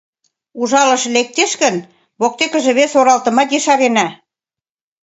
Ужалыше 0.61 1.07
лектеш 1.15 1.51
гын, 1.61 1.75
воктекыже 2.21 2.71
вес 2.79 2.91
оралтымат 2.99 3.49
ешарена. 3.57 4.07